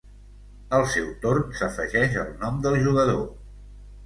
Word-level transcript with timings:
Al 0.77 0.85
seu 0.93 1.11
torn 1.25 1.45
s'afegeix 1.59 2.17
el 2.23 2.33
nom 2.45 2.59
del 2.65 2.79
jugador. 2.89 3.23